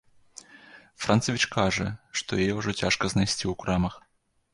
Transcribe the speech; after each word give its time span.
Францавіч 1.03 1.43
кажа, 1.55 1.85
што 2.21 2.39
яе 2.45 2.47
ўжо 2.61 2.71
цяжка 2.81 3.03
знайсці 3.15 3.41
ў 3.41 3.53
крамах. 3.65 3.95